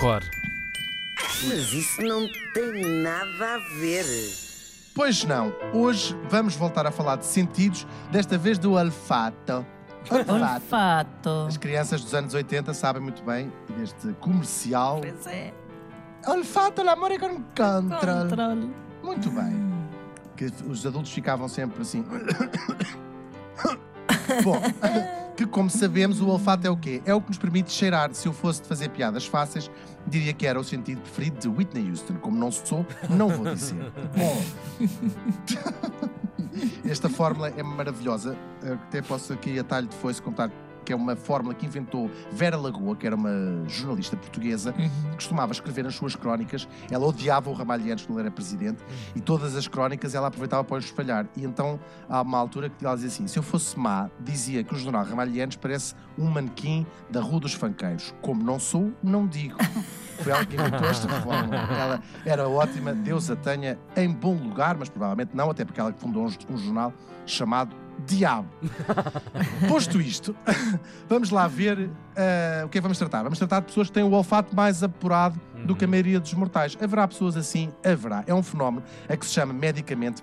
[0.00, 0.22] cor.
[1.46, 4.06] Mas isso não tem nada a ver.
[4.94, 9.64] Pois não, hoje vamos voltar a falar de sentidos, desta vez do olfato.
[10.10, 10.32] Olfato.
[10.32, 11.30] Olfato.
[11.48, 15.02] As crianças dos anos 80 sabem muito bem deste comercial.
[15.02, 15.52] Pois é.
[16.26, 18.28] Olfato, l'amore con control.
[18.28, 18.74] Controle.
[19.02, 19.70] Muito bem.
[20.34, 22.02] Que os adultos ficavam sempre assim.
[24.42, 24.60] Bom,
[25.40, 27.00] que como sabemos, o olfato é o quê?
[27.06, 28.12] É o que nos permite cheirar.
[28.12, 29.70] Se eu fosse de fazer piadas fáceis,
[30.06, 32.14] diria que era o sentido preferido de Whitney Houston.
[32.16, 33.90] Como não sou, não vou dizer.
[34.14, 34.42] Bom.
[36.84, 38.36] Esta fórmula é maravilhosa.
[38.62, 40.50] Até posso aqui a talho de foice contar
[40.84, 43.30] que é uma fórmula que inventou Vera Lagoa, que era uma
[43.68, 44.90] jornalista portuguesa, Uhum.
[45.14, 46.66] costumava escrever nas suas crónicas.
[46.90, 48.82] Ela odiava o Ramalhianos quando ele era presidente
[49.14, 51.26] e todas as crónicas ela aproveitava para os espalhar.
[51.36, 54.74] E então há uma altura que ela dizia assim: se eu fosse má, dizia que
[54.74, 58.14] o jornal Ramalhianos parece um manequim da Rua dos Fanqueiros.
[58.20, 59.56] Como não sou, não digo.
[60.20, 61.56] Foi ela que inventou esta fórmula.
[61.56, 65.92] Ela era ótima, Deus a tenha em bom lugar, mas provavelmente não, até porque ela
[65.94, 66.92] fundou um jornal
[67.24, 67.74] chamado
[68.06, 68.48] Diabo.
[69.68, 70.34] Posto isto,
[71.08, 73.22] vamos lá ver eh, o que é que vamos tratar.
[73.22, 76.32] Vamos tratar de pessoas que têm o olfato mais apurado do que a maioria dos
[76.34, 76.76] mortais.
[76.80, 77.72] Haverá pessoas assim?
[77.84, 78.24] Haverá.
[78.26, 80.22] É um fenómeno a que se chama medicamente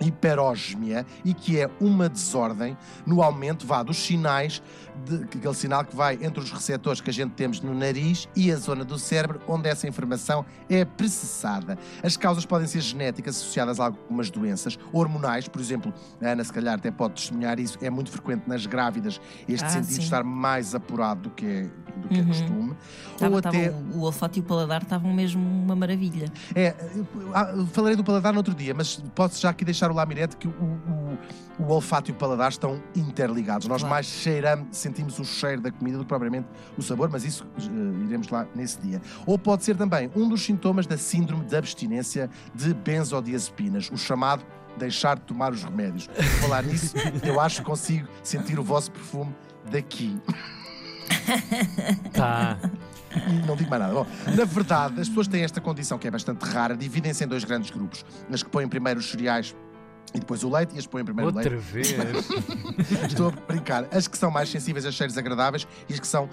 [0.00, 4.62] hiperosmia e que é uma desordem no aumento vá dos sinais
[5.04, 8.28] de, que- aquele sinal que vai entre os receptores que a gente temos no nariz
[8.36, 11.78] e a zona do cérebro onde essa informação é processada.
[12.02, 16.52] As causas podem ser genéticas associadas a algumas doenças, hormonais, por exemplo, a Ana se
[16.52, 20.02] calhar até pode testemunhar isso, é muito frequente nas grávidas este Ah, sentido sim.
[20.02, 21.70] estar mais apurado do que
[22.14, 22.28] que é Uhum.
[22.28, 22.76] costume.
[23.18, 26.30] Tava- Ou tava até o, o olfato e o paladar estavam mesmo uma maravilha.
[26.54, 26.74] é,
[27.34, 30.48] ah, falarei do paladar no outro dia, mas posso já aqui deixar o lamirete que
[30.48, 31.18] o, o-
[31.58, 33.66] o olfato e o paladar estão interligados.
[33.68, 33.94] Nós Claro.
[33.94, 38.04] mais cheiramos, sentimos o cheiro da comida do que propriamente o sabor, mas isso eh,
[38.06, 39.00] iremos lá nesse dia.
[39.26, 44.42] Ou pode ser também um dos sintomas da síndrome de abstinência de benzodiazepinas, o chamado
[44.78, 46.06] deixar de tomar os remédios.
[46.06, 49.34] Por falar nisso, eu acho que consigo sentir o vosso perfume
[49.70, 50.18] daqui.
[52.12, 52.58] Tá.
[53.46, 53.94] Não digo mais nada.
[53.94, 54.06] Bom,
[54.36, 57.70] na verdade, as pessoas têm esta condição que é bastante rara, dividem-se em dois grandes
[57.70, 58.04] grupos.
[58.32, 59.54] As que põem primeiro os cereais
[60.14, 61.54] e depois o leite, e as põem primeiro o leite.
[61.54, 61.90] Outra vez.
[63.08, 63.86] Estou a brincar.
[63.92, 66.28] As que são mais sensíveis a cheiros agradáveis e as que são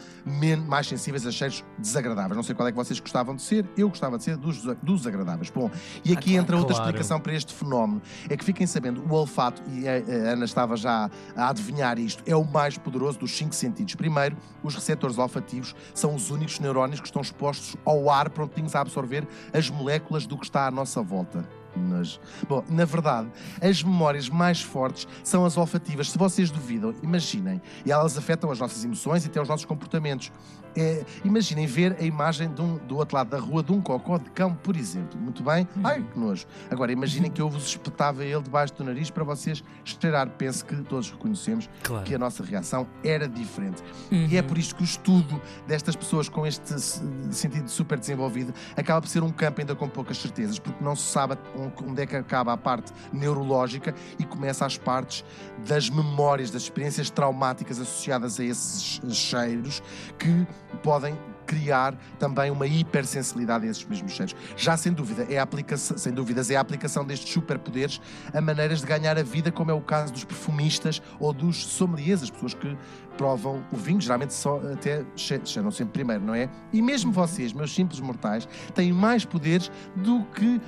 [0.67, 2.35] mais sensíveis a cheiros desagradáveis.
[2.35, 5.07] Não sei qual é que vocês gostavam de ser, eu gostava de ser dos, dos
[5.07, 5.49] agradáveis.
[5.49, 5.69] Bom,
[6.03, 6.43] e aqui claro.
[6.43, 6.89] entra outra Claro.
[6.89, 8.01] explicação para este fenómeno.
[8.29, 12.23] É que fiquem sabendo, o olfato, e a, a Ana estava já a adivinhar isto,
[12.25, 13.95] é o mais poderoso dos cinco sentidos.
[13.95, 18.81] Primeiro, os receptores olfativos são os únicos neurónios que estão expostos ao ar, prontinhos a
[18.81, 21.47] absorver as moléculas do que está à nossa volta.
[21.75, 23.29] Mas, bom, na verdade,
[23.67, 26.09] as memórias mais fortes são as olfativas.
[26.11, 27.61] Se vocês duvidam, imaginem.
[27.85, 30.31] E elas afetam as nossas emoções e até os nossos comportamentos.
[30.75, 34.29] É, imaginem ver a imagem um- do outro lado da rua de um cocó de
[34.29, 35.19] cão, por exemplo.
[35.19, 35.67] Muito bem?
[35.83, 36.45] Ai, que nojo.
[36.69, 40.29] Agora, imaginem que eu vos espetava ele debaixo do nariz para vocês cheirar.
[40.37, 42.03] Penso que todos reconhecemos Claro.
[42.05, 43.83] que a nossa reação era diferente.
[44.11, 46.79] E é por isto que o estudo destas pessoas com este
[47.31, 51.11] sentido super desenvolvido acaba por ser um campo ainda com poucas certezas, porque não se
[51.11, 53.46] sabe on- onde é que acaba a parte neurológica
[54.19, 55.23] e começa as partes
[55.67, 59.81] das memórias, das experiências traumáticas associadas a esses cheiros
[60.17, 60.47] que
[60.83, 64.35] podem criar também uma hipersensibilidade a esses mesmos cheiros.
[64.55, 67.99] Já sem dúvida, é a aplicação, sem dúvidas, é a aplicação destes superpoderes
[68.33, 72.21] a maneiras de ganhar a vida, como é o caso dos perfumistas ou dos sommeliers,
[72.21, 72.77] as pessoas que
[73.17, 76.47] provam o vinho, geralmente só até che- cheiram sempre primeiro, não é?
[76.71, 80.61] E mesmo vocês, meus simples mortais, têm mais poderes do que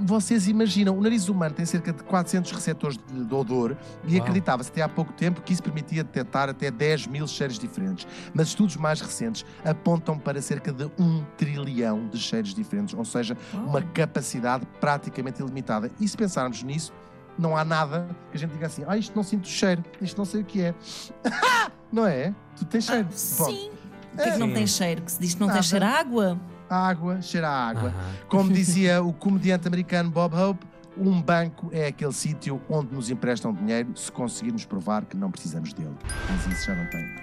[0.00, 0.96] vocês imaginam.
[0.96, 3.76] O nariz humano tem cerca de 400 receptores de, de odor
[4.06, 8.06] e acreditava-se até há pouco tempo que isso permitia detectar até 10 mil cheiros diferentes.
[8.34, 13.36] Mas estudos mais recentes apontam para cerca de um trilhão de cheiros diferentes, ou seja,
[13.54, 15.88] uma capacidade praticamente ilimitada.
[16.00, 16.92] E se pensarmos nisso,
[17.38, 20.24] não há nada que a gente diga assim, ah, isto não sinto cheiro, isto não
[20.24, 20.74] sei o que é.
[21.92, 22.34] não é?
[22.56, 23.06] Tu tens cheiro.
[23.08, 23.70] Ah, Bom, sim.
[24.14, 24.54] O que é que não Sim.
[24.54, 25.02] tem cheiro?
[25.02, 25.60] Que se diz que não Nada.
[25.60, 26.40] tem cheiro a água?
[26.68, 27.90] água, cheira a água.
[27.90, 28.14] Aham.
[28.28, 30.66] Como dizia o comediante americano Bob Hope,
[30.98, 35.72] um banco é aquele sítio onde nos emprestam dinheiro se conseguirmos provar que não precisamos
[35.72, 35.94] dele.
[36.30, 37.14] Mas isso já não tem.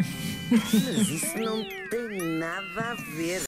[0.52, 2.03] Mas isso não tem
[2.44, 3.42] nada a ver.